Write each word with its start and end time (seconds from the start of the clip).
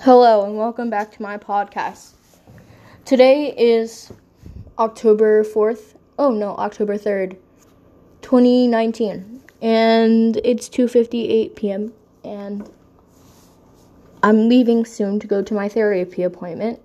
Hello, 0.00 0.44
and 0.44 0.58
welcome 0.58 0.90
back 0.90 1.10
to 1.12 1.22
my 1.22 1.38
podcast. 1.38 2.12
Today 3.06 3.52
is 3.56 4.12
October 4.78 5.42
4th. 5.42 5.94
Oh 6.18 6.30
no, 6.30 6.54
October 6.56 6.98
3rd, 6.98 7.38
2019. 8.20 9.42
And 9.62 10.36
it's 10.44 10.68
2:58 10.68 11.56
p.m. 11.56 11.94
and 12.22 12.70
I'm 14.22 14.50
leaving 14.50 14.84
soon 14.84 15.18
to 15.18 15.26
go 15.26 15.42
to 15.42 15.54
my 15.54 15.66
therapy 15.68 16.22
appointment, 16.22 16.78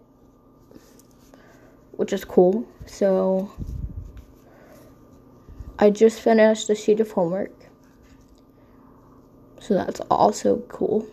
which 1.92 2.14
is 2.14 2.24
cool. 2.24 2.66
So 2.86 3.52
I 5.78 5.90
just 5.90 6.22
finished 6.22 6.70
a 6.70 6.76
sheet 6.76 7.02
of 7.02 7.12
homework. 7.12 7.52
So 9.60 9.74
that's 9.74 10.00
also 10.10 10.64
cool. 10.70 11.06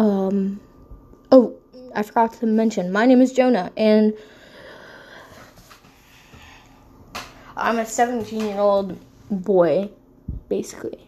Um, 0.00 0.60
oh, 1.30 1.58
I 1.94 2.02
forgot 2.02 2.32
to 2.40 2.46
mention, 2.46 2.90
my 2.90 3.04
name 3.04 3.20
is 3.20 3.34
Jonah, 3.34 3.70
and 3.76 4.14
I'm 7.54 7.78
a 7.78 7.84
17 7.84 8.40
year 8.40 8.56
old 8.56 8.98
boy, 9.30 9.90
basically. 10.48 11.06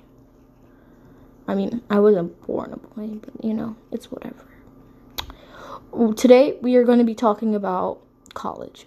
I 1.49 1.55
mean, 1.55 1.81
I 1.89 2.01
wasn't 2.01 2.39
born 2.47 2.75
a 2.75 2.77
boy, 2.77 3.19
but 3.23 3.43
you 3.43 3.55
know, 3.55 3.77
it's 3.91 4.11
whatever. 4.13 4.45
Today, 6.15 6.59
we 6.61 6.77
are 6.77 6.85
going 6.85 6.99
to 6.99 7.05
be 7.05 7.15
talking 7.15 7.55
about 7.55 7.99
college. 8.35 8.87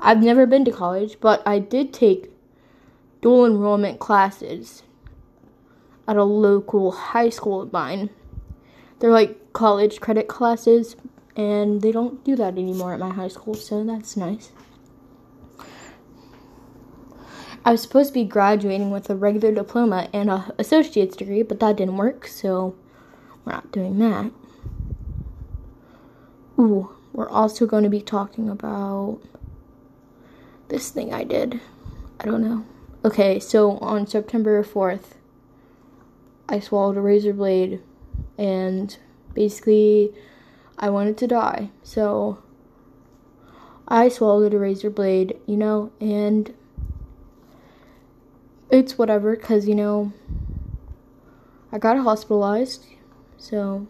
I've 0.00 0.20
never 0.20 0.46
been 0.46 0.64
to 0.64 0.72
college, 0.72 1.20
but 1.20 1.46
I 1.46 1.60
did 1.60 1.92
take 1.92 2.32
dual 3.22 3.46
enrollment 3.46 4.00
classes 4.00 4.82
at 6.08 6.16
a 6.16 6.24
local 6.24 6.90
high 6.90 7.28
school 7.28 7.62
of 7.62 7.72
mine 7.72 8.10
they're 9.00 9.10
like 9.10 9.52
college 9.52 10.00
credit 10.00 10.28
classes, 10.28 10.94
and 11.36 11.82
they 11.82 11.90
don't 11.90 12.22
do 12.24 12.36
that 12.36 12.56
anymore 12.56 12.92
at 12.94 13.00
my 13.00 13.10
high 13.10 13.28
school, 13.28 13.54
so 13.54 13.82
that's 13.82 14.16
nice. 14.16 14.52
I 17.64 17.72
was 17.72 17.82
supposed 17.82 18.08
to 18.08 18.14
be 18.14 18.24
graduating 18.24 18.90
with 18.90 19.10
a 19.10 19.16
regular 19.16 19.52
diploma 19.52 20.08
and 20.12 20.30
a 20.30 20.54
associate's 20.58 21.16
degree, 21.16 21.42
but 21.42 21.60
that 21.60 21.76
didn't 21.76 21.98
work, 21.98 22.26
so 22.26 22.74
we're 23.44 23.52
not 23.52 23.72
doing 23.72 23.98
that. 23.98 24.30
Ooh, 26.58 26.94
we're 27.12 27.28
also 27.28 27.66
going 27.66 27.84
to 27.84 27.90
be 27.90 28.00
talking 28.00 28.48
about 28.48 29.20
this 30.68 30.90
thing 30.90 31.12
I 31.12 31.24
did. 31.24 31.60
I 32.18 32.24
don't 32.24 32.42
know. 32.42 32.64
Okay, 33.04 33.38
so 33.40 33.78
on 33.78 34.06
September 34.06 34.62
4th, 34.62 35.14
I 36.48 36.60
swallowed 36.60 36.96
a 36.96 37.00
razor 37.00 37.32
blade 37.32 37.80
and 38.40 38.96
basically 39.34 40.14
I 40.78 40.88
wanted 40.88 41.18
to 41.18 41.26
die. 41.26 41.70
So 41.82 42.38
I 43.86 44.08
swallowed 44.08 44.54
a 44.54 44.58
razor 44.58 44.88
blade, 44.88 45.38
you 45.46 45.58
know, 45.58 45.92
and 46.00 46.52
it's 48.70 48.96
whatever 48.96 49.36
cuz 49.36 49.68
you 49.68 49.74
know 49.74 50.12
I 51.70 51.78
got 51.78 51.98
hospitalized. 51.98 52.86
So 53.36 53.86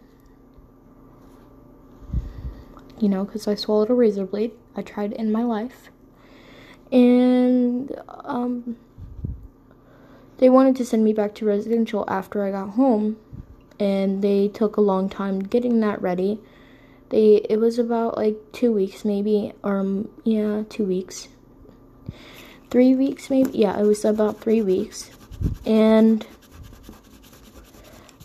you 2.99 3.09
know, 3.09 3.25
cuz 3.25 3.47
I 3.47 3.55
swallowed 3.55 3.89
a 3.89 3.95
razor 3.95 4.27
blade. 4.27 4.53
I 4.75 4.83
tried 4.83 5.13
in 5.13 5.31
my 5.31 5.45
life. 5.45 5.93
And 6.91 7.95
um 8.25 8.77
they 10.39 10.49
wanted 10.49 10.75
to 10.75 10.85
send 10.85 11.05
me 11.05 11.13
back 11.13 11.35
to 11.37 11.45
residential 11.45 12.05
after 12.09 12.43
I 12.43 12.51
got 12.51 12.71
home 12.71 13.17
and 13.81 14.23
they 14.23 14.47
took 14.49 14.77
a 14.77 14.81
long 14.81 15.09
time 15.09 15.41
getting 15.41 15.81
that 15.81 16.01
ready. 16.01 16.39
They 17.09 17.37
it 17.49 17.59
was 17.59 17.79
about 17.79 18.17
like 18.17 18.37
2 18.53 18.73
weeks 18.73 19.05
maybe 19.05 19.53
or 19.65 19.81
um, 19.81 20.09
yeah, 20.23 20.63
2 20.69 20.85
weeks. 20.85 21.29
3 22.71 22.95
weeks 22.95 23.31
maybe. 23.31 23.51
Yeah, 23.59 23.77
it 23.81 23.85
was 23.85 24.05
about 24.05 24.41
3 24.41 24.63
weeks. 24.63 25.11
And 25.65 26.25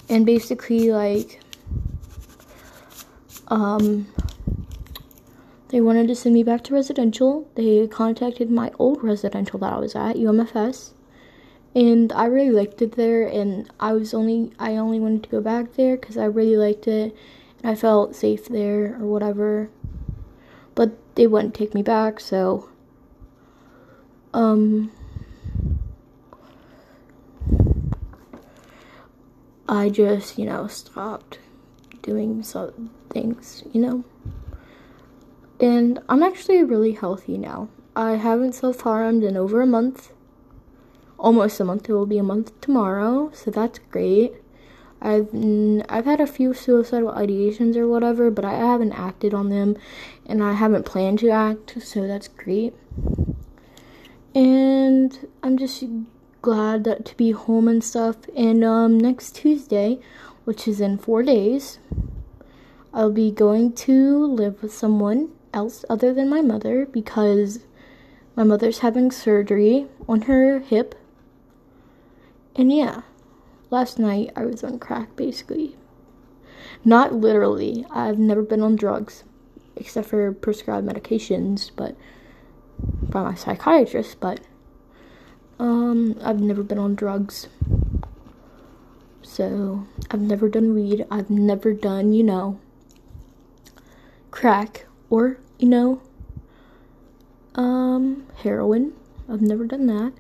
and 0.10 0.26
basically 0.26 0.92
like 0.92 1.40
um 3.48 4.08
they 5.70 5.82
wanted 5.82 6.08
to 6.10 6.16
send 6.16 6.36
me 6.36 6.44
back 6.44 6.64
to 6.66 6.74
residential. 6.74 7.50
They 7.56 7.88
contacted 7.88 8.52
my 8.52 8.72
old 8.78 9.04
residential 9.04 9.58
that 9.60 9.74
I 9.74 9.80
was 9.80 9.96
at, 9.96 10.16
UMFS 10.16 10.92
and 11.76 12.14
I 12.14 12.26
really 12.26 12.52
liked 12.52 12.82
it 12.82 12.94
there 12.94 13.28
and 13.28 13.70
I 13.82 13.92
was 13.92 14.14
only 14.14 14.54
I 14.58 14.78
only 14.78 15.00
wanted 15.00 15.24
to 15.24 15.30
go 15.30 15.42
back 15.42 15.74
there 15.74 15.98
cuz 15.98 16.18
I 16.18 16.26
really 16.26 16.56
liked 16.56 16.88
it 16.88 17.16
and 17.62 17.72
I 17.72 17.76
felt 17.76 18.16
safe 18.16 18.48
there 18.48 18.98
or 19.00 19.06
whatever. 19.06 19.70
But 20.74 20.98
they 21.16 21.28
wouldn't 21.28 21.54
take 21.54 21.74
me 21.74 21.84
back 21.84 22.20
so 22.22 22.70
um 24.34 24.92
I 29.68 29.90
just 29.90 30.40
you 30.40 30.46
know 30.46 30.68
stopped 30.68 31.40
doing 32.02 32.42
some 32.42 32.92
things 33.10 33.64
you 33.74 33.82
know? 33.82 34.04
And 35.60 36.00
I'm 36.08 36.24
actually 36.24 36.64
really 36.64 36.94
healthy 36.94 37.38
now. 37.38 37.70
I 37.96 38.16
haven't 38.16 38.54
self-harmed 38.54 39.24
in 39.24 39.38
over 39.38 39.62
a 39.62 39.68
month 39.68 40.12
almost 41.18 41.60
a 41.60 41.66
month. 41.66 41.90
It 41.90 41.94
will 41.94 42.06
be 42.06 42.18
a 42.18 42.24
month 42.24 42.60
tomorrow, 42.62 43.32
so 43.34 43.52
that's 43.52 43.80
great. 43.92 44.34
I've 45.02 45.30
I've 45.90 46.06
had 46.06 46.20
a 46.20 46.28
few 46.28 46.54
suicidal 46.54 47.12
ideations 47.12 47.76
or 47.76 47.88
whatever, 47.88 48.32
but 48.32 48.46
I 48.46 48.54
haven't 48.54 48.94
acted 48.94 49.34
on 49.34 49.50
them, 49.50 49.78
and 50.26 50.44
I 50.44 50.54
haven't 50.54 50.86
planned 50.86 51.20
to 51.20 51.30
act, 51.30 51.82
so 51.82 52.08
that's 52.08 52.28
great. 52.28 52.74
And 54.34 55.28
I'm 55.44 55.58
just 55.58 55.84
glad 56.42 56.84
that 56.84 57.06
to 57.06 57.16
be 57.16 57.32
home 57.32 57.68
and 57.68 57.84
stuff. 57.84 58.18
And 58.36 58.64
um, 58.64 59.00
next 59.00 59.36
Tuesday, 59.36 60.00
which 60.44 60.68
is 60.68 60.82
in 60.82 60.98
four 60.98 61.24
days, 61.24 61.80
I'll 62.94 63.12
be 63.12 63.32
going 63.32 63.74
to 63.74 64.26
live 64.26 64.62
with 64.62 64.74
someone 64.74 65.30
else 65.54 65.86
other 65.90 66.14
than 66.14 66.30
my 66.30 66.42
mother 66.42 66.86
because 66.86 67.60
my 68.36 68.44
mother's 68.44 68.80
having 68.80 69.12
surgery 69.12 69.88
on 70.08 70.24
her 70.24 70.60
hip 70.60 70.96
and 72.56 72.72
yeah, 72.72 73.02
last 73.70 74.00
night 74.00 74.32
I 74.36 74.46
was 74.46 74.64
on 74.64 74.80
crack 74.80 75.16
basically. 75.16 75.76
Not 76.84 77.14
literally. 77.14 77.86
I've 77.92 78.20
never 78.20 78.42
been 78.42 78.62
on 78.62 78.76
drugs 78.76 79.24
except 79.76 80.08
for 80.08 80.32
prescribed 80.32 80.88
medications, 80.88 81.72
but 81.76 81.96
by 82.80 83.24
my 83.24 83.36
psychiatrist, 83.36 84.20
but 84.20 84.40
um 85.60 86.18
I've 86.24 86.40
never 86.40 86.64
been 86.64 86.80
on 86.80 86.96
drugs. 86.96 87.48
So, 89.22 89.86
I've 90.12 90.22
never 90.22 90.48
done 90.48 90.74
weed. 90.76 91.06
I've 91.12 91.30
never 91.30 91.74
done, 91.74 92.14
you 92.14 92.24
know, 92.24 92.60
crack 94.32 94.86
or, 95.10 95.40
you 95.58 95.68
know, 95.68 96.02
um 97.56 98.28
heroin. 98.44 98.94
I've 99.28 99.42
never 99.42 99.66
done 99.66 99.88
that. 99.88 100.14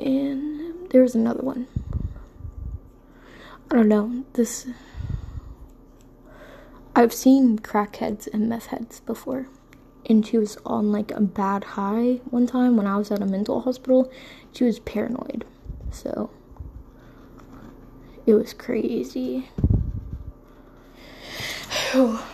And 0.00 0.67
there 0.90 1.02
was 1.02 1.14
another 1.14 1.42
one. 1.42 1.66
I 3.70 3.74
don't 3.74 3.88
know. 3.88 4.24
This. 4.32 4.66
I've 6.96 7.12
seen 7.12 7.58
crackheads 7.58 8.26
and 8.32 8.48
meth 8.48 8.66
heads 8.66 9.00
before. 9.00 9.46
And 10.06 10.26
she 10.26 10.38
was 10.38 10.56
on 10.64 10.90
like 10.90 11.10
a 11.10 11.20
bad 11.20 11.64
high 11.64 12.20
one 12.30 12.46
time 12.46 12.76
when 12.76 12.86
I 12.86 12.96
was 12.96 13.10
at 13.10 13.20
a 13.20 13.26
mental 13.26 13.60
hospital. 13.60 14.10
She 14.52 14.64
was 14.64 14.78
paranoid. 14.80 15.44
So. 15.90 16.30
It 18.26 18.34
was 18.34 18.52
crazy. 18.52 19.48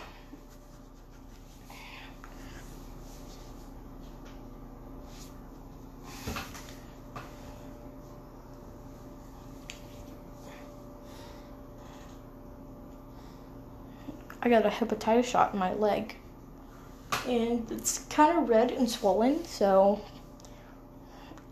I 14.44 14.50
got 14.50 14.66
a 14.66 14.68
hepatitis 14.68 15.24
shot 15.24 15.54
in 15.54 15.58
my 15.58 15.72
leg. 15.72 16.16
And 17.26 17.66
it's 17.70 18.00
kind 18.10 18.38
of 18.38 18.48
red 18.50 18.70
and 18.70 18.90
swollen, 18.90 19.42
so 19.46 20.02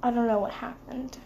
I 0.02 0.10
don't 0.10 0.26
know 0.26 0.38
what 0.38 0.52
happened. 0.52 1.16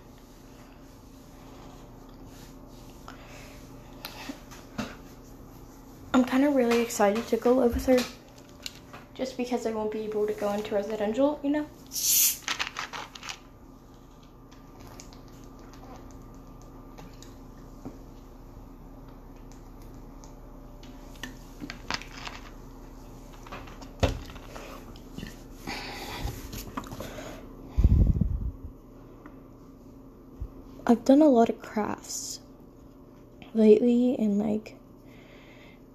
I'm 6.15 6.25
kind 6.25 6.45
of 6.45 6.55
really 6.55 6.81
excited 6.81 7.27
to 7.27 7.37
go 7.37 7.53
live 7.53 7.75
with 7.75 7.87
her 7.87 7.99
just 9.15 9.37
because 9.37 9.67
I 9.67 9.73
won't 9.73 9.91
be 9.91 10.01
able 10.01 10.27
to 10.27 10.33
go 10.35 10.53
into 10.53 10.75
residential, 10.75 11.41
you 11.43 11.51
know? 11.51 11.67
I've 30.89 31.05
done 31.05 31.21
a 31.21 31.29
lot 31.29 31.49
of 31.49 31.61
crafts 31.61 32.39
lately 33.55 34.15
and 34.21 34.39
like 34.39 34.77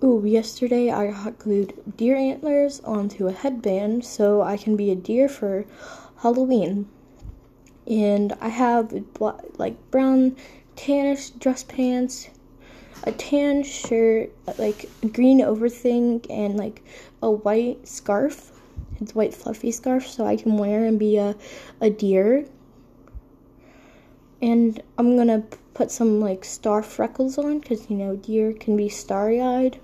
ooh 0.04 0.26
yesterday 0.26 0.92
I 0.92 1.12
hot 1.12 1.40
glued 1.40 1.82
deer 1.96 2.18
antlers 2.18 2.82
onto 2.82 3.28
a 3.28 3.32
headband 3.32 4.04
so 4.04 4.42
I 4.42 4.58
can 4.58 4.76
be 4.76 4.92
a 4.92 4.96
deer 4.96 5.30
for 5.30 5.66
Halloween. 6.18 6.90
And 7.88 8.34
I 8.42 8.50
have 8.50 8.94
like 9.58 9.78
brown 9.92 10.36
tannish 10.76 11.40
dress 11.40 11.64
pants 11.64 12.30
a 13.06 13.14
tan 13.14 13.64
shirt 13.64 14.36
like 14.58 14.90
a 15.04 15.08
green 15.08 15.42
overthing 15.42 16.26
and 16.30 16.58
like 16.58 16.84
a 17.24 17.32
white 17.32 17.88
scarf. 17.88 18.52
It's 19.00 19.16
white 19.16 19.34
fluffy 19.34 19.72
scarf 19.72 20.06
so 20.06 20.26
I 20.26 20.36
can 20.36 20.58
wear 20.58 20.84
and 20.84 21.00
be 21.00 21.16
a, 21.16 21.38
a 21.80 21.90
deer 21.90 22.46
and 24.42 24.82
I'm 24.98 25.16
gonna 25.16 25.44
put 25.74 25.92
some 25.92 26.20
like 26.20 26.44
star 26.44 26.82
freckles 26.82 27.38
on 27.38 27.60
because 27.60 27.90
you 27.90 27.96
know 27.96 28.16
deer 28.16 28.54
can 28.54 28.76
be 28.76 28.90
starry 28.90 29.42
eyed. 29.42 29.80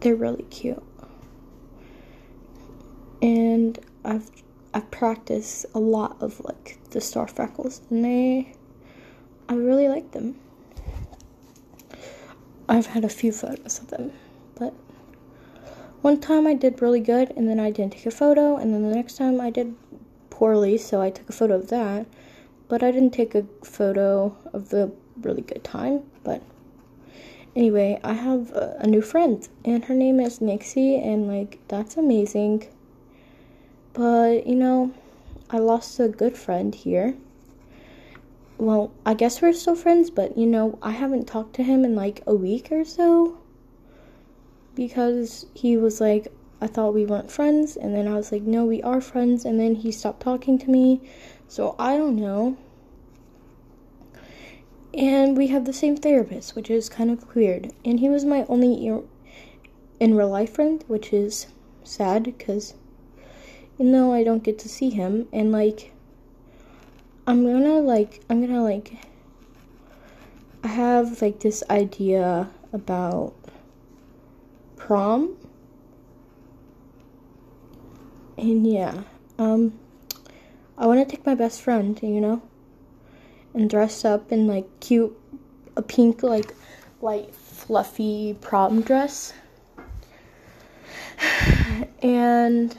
They're 0.00 0.14
really 0.14 0.44
cute. 0.44 0.82
And 3.20 3.78
I've 4.04 4.30
I've 4.72 4.90
practiced 4.90 5.66
a 5.74 5.78
lot 5.78 6.16
of 6.20 6.40
like 6.40 6.78
the 6.90 7.00
star 7.00 7.26
freckles 7.28 7.82
and 7.90 8.04
they 8.04 8.54
I 9.48 9.54
really 9.54 9.88
like 9.88 10.12
them. 10.12 10.36
I've 12.68 12.86
had 12.86 13.04
a 13.04 13.08
few 13.08 13.32
photos 13.32 13.80
of 13.80 13.88
them, 13.88 14.12
but 14.54 14.72
one 16.02 16.20
time 16.20 16.46
I 16.46 16.54
did 16.54 16.80
really 16.80 17.00
good 17.00 17.32
and 17.36 17.48
then 17.48 17.58
I 17.58 17.70
didn't 17.70 17.94
take 17.94 18.06
a 18.06 18.10
photo 18.12 18.56
and 18.56 18.72
then 18.72 18.88
the 18.88 18.94
next 18.94 19.16
time 19.16 19.40
I 19.40 19.50
did 19.50 19.74
poorly, 20.40 20.78
so 20.78 21.02
I 21.02 21.10
took 21.10 21.28
a 21.28 21.32
photo 21.32 21.54
of 21.54 21.68
that. 21.68 22.06
But 22.66 22.82
I 22.82 22.90
didn't 22.90 23.12
take 23.12 23.34
a 23.34 23.44
photo 23.62 24.34
of 24.54 24.70
the 24.70 24.90
really 25.20 25.42
good 25.42 25.62
time. 25.62 26.02
But 26.24 26.42
anyway, 27.54 28.00
I 28.02 28.14
have 28.14 28.50
a, 28.52 28.78
a 28.80 28.86
new 28.86 29.02
friend, 29.02 29.46
and 29.66 29.84
her 29.84 29.94
name 29.94 30.18
is 30.18 30.40
Nixie, 30.40 30.96
and 30.96 31.28
like, 31.28 31.58
that's 31.68 31.98
amazing. 31.98 32.66
But 33.92 34.46
you 34.46 34.54
know, 34.54 34.94
I 35.50 35.58
lost 35.58 36.00
a 36.00 36.08
good 36.08 36.38
friend 36.38 36.74
here. 36.74 37.14
Well, 38.56 38.92
I 39.04 39.12
guess 39.12 39.42
we're 39.42 39.52
still 39.52 39.76
friends, 39.76 40.08
but 40.08 40.38
you 40.38 40.46
know, 40.46 40.78
I 40.80 40.92
haven't 40.92 41.26
talked 41.26 41.54
to 41.56 41.62
him 41.62 41.84
in 41.84 41.94
like 41.94 42.22
a 42.26 42.34
week 42.34 42.72
or 42.72 42.84
so 42.86 43.36
because 44.74 45.44
he 45.52 45.76
was 45.76 46.00
like, 46.00 46.32
I 46.60 46.66
thought 46.66 46.94
we 46.94 47.06
weren't 47.06 47.30
friends, 47.30 47.76
and 47.76 47.94
then 47.94 48.06
I 48.06 48.14
was 48.14 48.30
like, 48.30 48.42
no, 48.42 48.66
we 48.66 48.82
are 48.82 49.00
friends, 49.00 49.44
and 49.44 49.58
then 49.58 49.76
he 49.76 49.90
stopped 49.90 50.20
talking 50.20 50.58
to 50.58 50.70
me. 50.70 51.00
So 51.48 51.74
I 51.78 51.96
don't 51.96 52.16
know. 52.16 52.56
And 54.92 55.36
we 55.36 55.46
have 55.46 55.64
the 55.64 55.72
same 55.72 55.96
therapist, 55.96 56.54
which 56.54 56.68
is 56.70 56.88
kind 56.88 57.10
of 57.10 57.34
weird. 57.34 57.72
And 57.84 58.00
he 58.00 58.08
was 58.08 58.24
my 58.24 58.44
only 58.48 58.92
in 60.00 60.14
real 60.14 60.28
life 60.28 60.54
friend, 60.54 60.84
which 60.86 61.12
is 61.12 61.46
sad 61.84 62.24
because 62.24 62.74
you 63.78 63.84
know 63.84 64.12
I 64.12 64.24
don't 64.24 64.42
get 64.42 64.58
to 64.60 64.68
see 64.68 64.90
him. 64.90 65.28
And 65.32 65.52
like, 65.52 65.92
I'm 67.26 67.44
gonna 67.44 67.80
like, 67.80 68.20
I'm 68.28 68.40
gonna 68.40 68.62
like, 68.62 68.94
I 70.62 70.68
have 70.68 71.22
like 71.22 71.40
this 71.40 71.62
idea 71.70 72.50
about 72.72 73.34
prom 74.76 75.36
and 78.40 78.66
yeah, 78.66 79.02
um, 79.38 79.78
I 80.78 80.86
want 80.86 81.06
to 81.06 81.16
take 81.16 81.26
my 81.26 81.34
best 81.34 81.60
friend, 81.60 81.98
you 82.02 82.20
know, 82.20 82.42
and 83.52 83.68
dress 83.68 84.04
up 84.04 84.32
in 84.32 84.46
like 84.46 84.66
cute, 84.80 85.16
a 85.76 85.82
pink, 85.82 86.22
like, 86.22 86.54
light, 87.02 87.34
fluffy 87.34 88.36
prom 88.40 88.80
dress. 88.80 89.34
and 92.02 92.76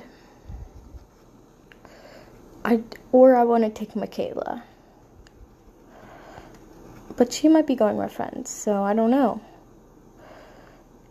I, 2.65 2.81
or 3.11 3.35
I 3.35 3.43
want 3.43 3.63
to 3.63 3.69
take 3.69 3.95
Michaela. 3.95 4.63
But 7.17 7.31
she 7.31 7.47
might 7.49 7.67
be 7.67 7.75
going 7.75 7.97
with 7.97 8.11
friends, 8.11 8.49
so 8.49 8.81
I 8.81 8.95
don't 8.95 9.11
know. 9.11 9.41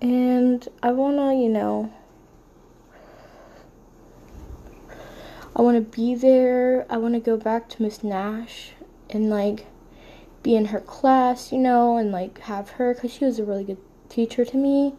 And 0.00 0.66
I 0.82 0.90
want 0.90 1.18
to, 1.18 1.40
you 1.40 1.48
know, 1.48 1.92
I 5.54 5.62
want 5.62 5.76
to 5.76 5.96
be 5.96 6.14
there. 6.14 6.86
I 6.88 6.96
want 6.96 7.14
to 7.14 7.20
go 7.20 7.36
back 7.36 7.68
to 7.70 7.82
Miss 7.82 8.04
Nash 8.04 8.72
and 9.08 9.28
like 9.28 9.66
be 10.42 10.54
in 10.54 10.66
her 10.66 10.80
class, 10.80 11.50
you 11.50 11.58
know, 11.58 11.96
and 11.96 12.12
like 12.12 12.38
have 12.40 12.70
her 12.70 12.94
because 12.94 13.12
she 13.12 13.24
was 13.24 13.38
a 13.38 13.44
really 13.44 13.64
good 13.64 13.78
teacher 14.08 14.44
to 14.44 14.56
me. 14.56 14.94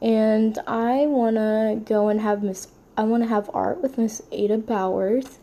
And 0.00 0.58
I 0.66 1.06
want 1.06 1.36
to 1.36 1.80
go 1.84 2.08
and 2.08 2.20
have 2.20 2.42
Miss, 2.42 2.68
I 2.96 3.02
want 3.02 3.24
to 3.24 3.28
have 3.28 3.50
art 3.52 3.82
with 3.82 3.98
Miss 3.98 4.22
Ada 4.30 4.58
Bowers. 4.58 5.38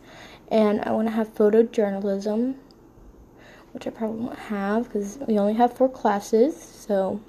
And 0.50 0.80
I 0.80 0.92
want 0.92 1.08
to 1.08 1.12
have 1.12 1.34
photojournalism, 1.34 2.54
which 3.72 3.86
I 3.86 3.90
probably 3.90 4.24
won't 4.24 4.38
have 4.38 4.84
because 4.84 5.18
we 5.28 5.38
only 5.38 5.54
have 5.54 5.76
four 5.76 5.90
classes. 5.90 6.56
So, 6.56 7.20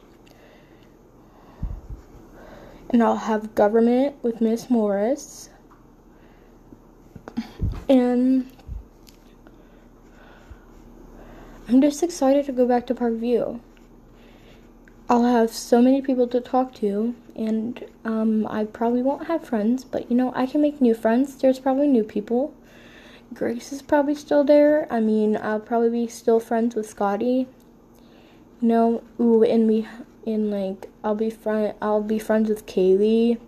and 2.90 3.04
I'll 3.04 3.18
have 3.18 3.56
government 3.56 4.16
with 4.24 4.40
Miss 4.40 4.70
Morris 4.70 5.50
and 7.90 8.50
I'm 11.68 11.82
just 11.82 12.04
excited 12.04 12.46
to 12.46 12.52
go 12.52 12.66
back 12.66 12.86
to 12.88 12.96
Parkview. 12.96 13.60
I'll 15.10 15.24
have 15.24 15.50
so 15.50 15.82
many 15.82 16.04
people 16.04 16.28
to 16.28 16.40
talk 16.40 16.74
to, 16.76 17.16
and 17.36 17.84
um, 18.06 18.46
I 18.48 18.66
probably 18.66 19.02
won't 19.02 19.26
have 19.26 19.44
friends, 19.44 19.84
but 19.84 20.10
you 20.10 20.16
know, 20.16 20.32
I 20.36 20.46
can 20.46 20.62
make 20.62 20.80
new 20.80 20.94
friends. 20.94 21.36
There's 21.36 21.60
probably 21.60 21.88
new 21.88 22.04
people. 22.04 22.54
Grace 23.34 23.72
is 23.72 23.82
probably 23.82 24.14
still 24.14 24.44
there. 24.44 24.88
I 24.92 25.00
mean, 25.00 25.36
I'll 25.36 25.60
probably 25.60 25.90
be 25.90 26.08
still 26.08 26.40
friends 26.40 26.76
with 26.76 26.88
Scotty. 26.88 27.48
You 28.62 28.68
know, 28.68 29.04
ooh, 29.20 29.44
and 29.44 29.68
we, 29.68 29.88
and 30.28 30.52
like, 30.52 30.90
I'll 31.04 31.16
be 31.16 31.32
friend, 31.32 31.74
I'll 31.82 32.04
be 32.04 32.20
friends 32.20 32.50
with 32.50 32.68
Kaylee. 32.68 33.40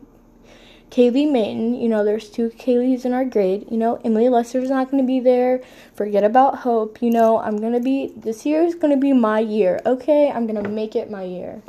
Kaylee 0.91 1.31
Main, 1.31 1.73
you 1.73 1.87
know, 1.87 2.03
there's 2.03 2.29
two 2.29 2.49
Kayleys 2.49 3.05
in 3.05 3.13
our 3.13 3.23
grade. 3.23 3.65
You 3.71 3.77
know, 3.77 4.01
Emily 4.03 4.27
Lester's 4.27 4.69
not 4.69 4.91
going 4.91 5.01
to 5.01 5.07
be 5.07 5.21
there. 5.21 5.61
Forget 5.95 6.25
about 6.25 6.59
Hope. 6.59 7.01
You 7.01 7.09
know, 7.09 7.39
I'm 7.39 7.57
going 7.57 7.71
to 7.71 7.79
be, 7.79 8.11
this 8.17 8.45
year 8.45 8.63
is 8.63 8.75
going 8.75 8.93
to 8.93 8.99
be 8.99 9.13
my 9.13 9.39
year, 9.39 9.79
okay? 9.85 10.29
I'm 10.29 10.45
going 10.45 10.61
to 10.61 10.69
make 10.69 10.93
it 10.93 11.09
my 11.09 11.23
year. 11.23 11.61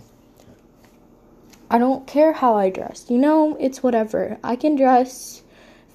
I 1.71 1.79
don't 1.79 2.05
care 2.05 2.33
how 2.33 2.57
I 2.57 2.69
dress. 2.69 3.07
You 3.09 3.19
know, 3.19 3.57
it's 3.61 3.81
whatever. 3.81 4.39
I 4.43 4.57
can 4.57 4.75
dress 4.75 5.45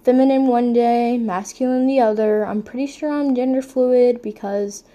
feminine 0.06 0.48
one 0.48 0.72
day, 0.72 1.18
masculine 1.18 1.86
the 1.86 2.00
other. 2.00 2.46
I'm 2.46 2.64
pretty 2.64 2.88
sure 2.88 3.12
I'm 3.12 3.36
gender 3.36 3.62
fluid 3.62 4.22
because 4.22 4.86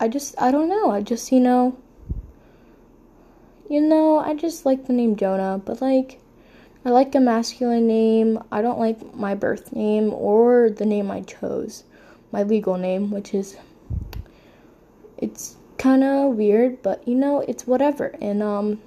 I 0.00 0.08
just, 0.08 0.34
I 0.42 0.50
don't 0.50 0.68
know. 0.68 0.90
I 0.90 1.00
just, 1.00 1.30
you 1.30 1.38
know, 1.38 1.78
you 3.70 3.80
know, 3.80 4.18
I 4.18 4.34
just 4.34 4.66
like 4.66 4.86
the 4.86 4.92
name 4.92 5.14
Jonah, 5.14 5.62
but 5.64 5.80
like, 5.80 6.18
I 6.86 6.90
like 6.90 7.14
a 7.14 7.20
masculine 7.20 7.86
name. 7.86 8.38
I 8.52 8.60
don't 8.60 8.78
like 8.78 9.14
my 9.14 9.34
birth 9.34 9.72
name 9.72 10.12
or 10.12 10.68
the 10.68 10.84
name 10.84 11.10
I 11.10 11.22
chose, 11.22 11.84
my 12.30 12.42
legal 12.42 12.76
name, 12.76 13.10
which 13.10 13.32
is 13.32 13.56
it's 15.16 15.56
kind 15.78 16.04
of 16.04 16.34
weird, 16.34 16.82
but 16.82 17.06
you 17.08 17.14
know, 17.14 17.40
it's 17.40 17.66
whatever. 17.66 18.14
And 18.20 18.42
um 18.42 18.82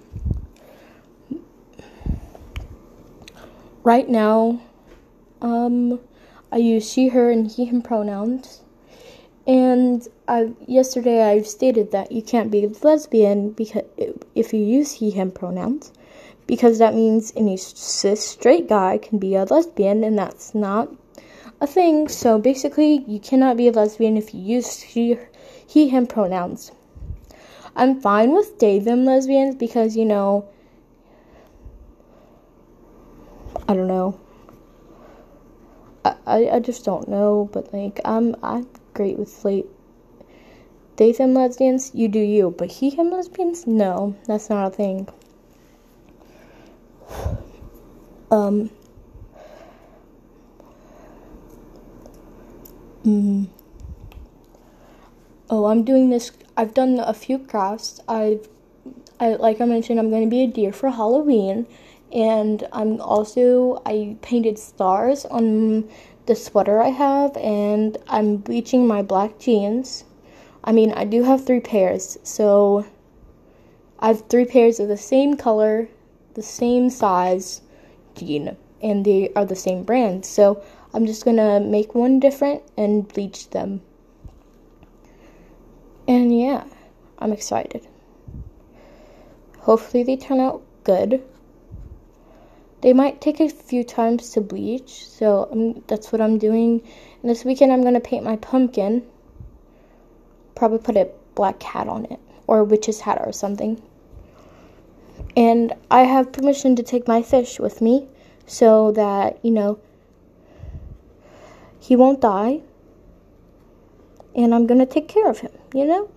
right 3.84 4.08
now 4.08 4.62
um 5.42 6.00
I 6.52 6.58
use 6.58 6.88
she 6.88 7.08
her 7.08 7.32
and 7.32 7.50
he 7.50 7.66
him 7.66 7.82
pronouns. 7.82 8.62
And 9.48 10.08
I 10.28 10.52
yesterday 10.68 11.24
I 11.24 11.42
stated 11.42 11.92
that 11.94 12.12
you 12.12 12.22
can't 12.22 12.52
be 12.52 12.68
lesbian 12.84 13.52
because 13.52 13.86
if 14.36 14.54
you 14.54 14.60
use 14.60 14.92
he 14.94 15.10
him 15.10 15.32
pronouns 15.32 15.92
because 16.48 16.80
that 16.80 16.96
means 16.96 17.34
any 17.36 17.58
cis 17.58 18.26
straight 18.26 18.68
guy 18.68 18.98
can 18.98 19.20
be 19.20 19.36
a 19.36 19.44
lesbian, 19.44 20.04
and 20.04 20.18
that's 20.18 20.56
not 20.56 20.90
a 21.62 21.68
thing. 21.68 22.08
So 22.08 22.40
basically, 22.40 23.04
you 23.08 23.20
cannot 23.20 23.58
be 23.58 23.68
a 23.68 23.72
lesbian 23.72 24.18
if 24.18 24.34
you 24.34 24.42
use 24.42 24.82
he, 24.82 25.18
he 25.68 25.90
him 25.90 26.08
pronouns. 26.08 26.72
I'm 27.76 28.02
fine 28.02 28.34
with 28.34 28.58
they 28.58 28.80
them 28.80 29.06
lesbians 29.06 29.56
because 29.56 29.96
you 29.96 30.06
know 30.06 30.50
I 33.68 33.74
don't 33.74 33.88
know. 33.88 34.18
I, 36.06 36.50
I, 36.50 36.60
just 36.60 36.86
don't 36.86 37.10
know, 37.10 37.50
but 37.52 37.74
like 37.74 38.00
I'm 38.06 38.36
I'm 38.42 38.68
great 38.94 39.20
with 39.20 39.44
like 39.44 39.66
they 40.96 41.12
them 41.12 41.34
lesbians, 41.34 41.92
you 41.94 42.08
do 42.08 42.20
you, 42.20 42.56
but 42.58 42.72
he 42.72 42.90
him 42.90 43.12
lesbians, 43.12 43.68
no, 43.68 44.16
that's 44.26 44.50
not 44.50 44.68
a 44.68 44.76
thing. 44.76 45.08
Um, 48.30 48.70
mm, 53.06 53.48
Oh, 55.50 55.66
I'm 55.68 55.84
doing 55.84 56.10
this. 56.10 56.32
I've 56.58 56.74
done 56.74 57.00
a 57.00 57.14
few 57.14 57.40
crafts. 57.40 58.02
I've, 58.08 58.50
I 59.20 59.36
like 59.36 59.62
I 59.62 59.66
mentioned, 59.66 59.98
I'm 60.00 60.10
going 60.10 60.24
to 60.24 60.30
be 60.30 60.44
a 60.44 60.48
deer 60.48 60.74
for 60.74 60.90
Halloween, 60.90 61.68
and 62.12 62.68
I'm 62.74 63.00
also 63.00 63.82
I 63.86 64.18
painted 64.22 64.60
stars 64.60 65.24
on 65.26 65.90
the 66.26 66.36
sweater 66.36 66.82
I 66.82 66.90
have, 66.90 67.38
and 67.38 67.98
I'm 68.10 68.38
bleaching 68.38 68.86
my 68.88 69.02
black 69.02 69.40
jeans. 69.40 70.04
I 70.66 70.74
mean, 70.74 70.92
I 70.92 71.06
do 71.06 71.24
have 71.24 71.46
three 71.46 71.62
pairs, 71.62 72.18
so 72.24 72.86
I 74.00 74.08
have 74.08 74.28
three 74.28 74.46
pairs 74.46 74.82
of 74.82 74.90
the 74.90 74.98
same 74.98 75.38
color, 75.38 75.88
the 76.38 76.44
same 76.44 76.88
size 76.88 77.62
jean, 78.14 78.56
and 78.82 79.04
they 79.04 79.34
are 79.36 79.44
the 79.44 79.56
same 79.56 79.84
brand. 79.84 80.24
So 80.24 80.64
I'm 80.94 81.08
just 81.08 81.26
gonna 81.26 81.60
make 81.60 81.96
one 81.96 82.20
different 82.20 82.62
and 82.78 83.08
bleach 83.08 83.50
them. 83.50 83.82
And 86.08 86.40
yeah, 86.40 86.64
I'm 87.18 87.34
excited. 87.34 87.88
Hopefully, 89.62 90.04
they 90.04 90.16
turn 90.16 90.40
out 90.40 90.62
good. 90.84 91.24
They 92.82 92.94
might 92.94 93.20
take 93.20 93.40
a 93.40 93.50
few 93.50 93.84
times 93.84 94.30
to 94.32 94.42
bleach, 94.42 95.08
so 95.08 95.50
I'm, 95.52 95.84
that's 95.88 96.12
what 96.12 96.22
I'm 96.22 96.38
doing. 96.38 96.82
And 97.22 97.32
this 97.32 97.44
weekend, 97.44 97.74
I'm 97.74 97.84
gonna 97.84 98.00
paint 98.00 98.24
my 98.24 98.36
pumpkin. 98.36 99.04
Probably 100.54 100.78
put 100.78 100.96
a 100.96 101.10
black 101.34 101.62
hat 101.64 101.88
on 101.88 102.06
it, 102.06 102.20
or 102.46 102.60
a 102.60 102.64
witch's 102.64 103.00
hat 103.00 103.20
or 103.26 103.34
something. 103.34 103.82
And 105.38 105.76
I 105.92 106.02
have 106.02 106.32
permission 106.32 106.76
to 106.78 106.84
take 106.84 107.08
my 107.08 107.22
fish 107.22 107.60
with 107.60 107.80
me 107.80 108.08
so 108.48 108.92
that, 108.94 109.38
you 109.46 109.52
know, 109.52 109.78
he 111.80 111.96
won't 111.96 112.22
die. 112.22 112.62
And 114.36 114.56
I'm 114.56 114.66
going 114.66 114.80
to 114.80 114.86
take 114.88 115.08
care 115.08 115.30
of 115.30 115.40
him, 115.40 115.52
you 115.76 115.86
know? 115.86 116.10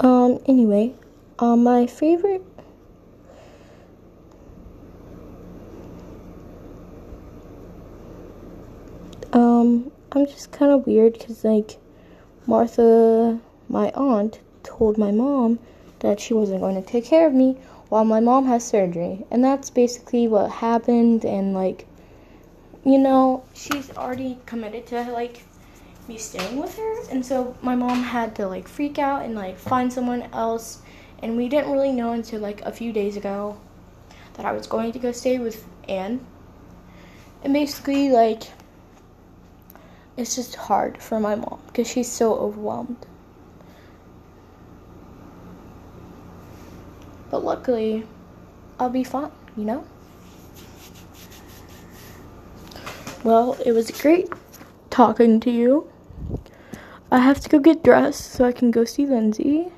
Um, 0.00 0.40
anyway, 0.46 0.94
um, 1.38 1.62
my 1.62 1.86
favorite. 1.86 2.42
Um, 9.32 9.92
I'm 10.10 10.26
just 10.26 10.50
kind 10.50 10.72
of 10.72 10.84
weird 10.84 11.12
because, 11.12 11.44
like, 11.44 11.78
Martha, 12.44 13.38
my 13.68 13.92
aunt, 13.92 14.40
told 14.62 14.98
my 14.98 15.10
mom 15.10 15.58
that 16.00 16.20
she 16.20 16.34
wasn't 16.34 16.60
going 16.60 16.74
to 16.74 16.88
take 16.88 17.04
care 17.04 17.26
of 17.26 17.34
me 17.34 17.56
while 17.88 18.04
my 18.04 18.20
mom 18.20 18.46
has 18.46 18.64
surgery. 18.64 19.24
And 19.30 19.42
that's 19.44 19.70
basically 19.70 20.28
what 20.28 20.50
happened 20.50 21.24
and 21.24 21.54
like 21.54 21.86
you 22.84 22.96
know, 22.96 23.44
she's 23.54 23.94
already 23.96 24.38
committed 24.46 24.86
to 24.86 25.02
like 25.12 25.42
me 26.08 26.16
staying 26.16 26.56
with 26.58 26.74
her 26.78 27.02
and 27.10 27.24
so 27.24 27.54
my 27.60 27.74
mom 27.74 28.02
had 28.02 28.34
to 28.36 28.48
like 28.48 28.66
freak 28.66 28.98
out 28.98 29.24
and 29.24 29.34
like 29.34 29.58
find 29.58 29.92
someone 29.92 30.22
else 30.32 30.80
and 31.22 31.36
we 31.36 31.48
didn't 31.50 31.70
really 31.70 31.92
know 31.92 32.12
until 32.12 32.40
like 32.40 32.62
a 32.62 32.72
few 32.72 32.92
days 32.92 33.16
ago 33.16 33.60
that 34.34 34.46
I 34.46 34.52
was 34.52 34.66
going 34.66 34.92
to 34.92 34.98
go 34.98 35.12
stay 35.12 35.38
with 35.38 35.66
Anne. 35.86 36.24
And 37.42 37.52
basically 37.52 38.10
like 38.10 38.44
it's 40.16 40.34
just 40.34 40.54
hard 40.54 40.96
for 41.02 41.20
my 41.20 41.34
mom 41.34 41.60
because 41.66 41.90
she's 41.90 42.10
so 42.10 42.34
overwhelmed. 42.36 43.06
But 47.30 47.44
luckily, 47.44 48.06
I'll 48.78 48.90
be 48.90 49.04
fine, 49.04 49.30
you 49.56 49.64
know? 49.64 49.84
Well, 53.24 53.56
it 53.64 53.72
was 53.72 53.90
great 53.90 54.32
talking 54.90 55.40
to 55.40 55.50
you. 55.50 55.90
I 57.10 57.18
have 57.18 57.40
to 57.40 57.48
go 57.48 57.58
get 57.58 57.82
dressed 57.82 58.32
so 58.32 58.44
I 58.44 58.52
can 58.52 58.70
go 58.70 58.84
see 58.84 59.06
Lindsay. 59.06 59.72